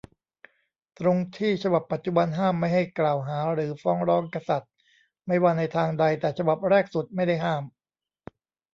[0.99, 4.71] ตรงที่ฉบับปัจจุบันห้ามไม่ให้กล่าวหาหรือฟ้องร้องกษัตริย์
[5.27, 7.63] ไม่ว่าในทางใด แต่ฉบับแรกสุดไม่ได้ห้าม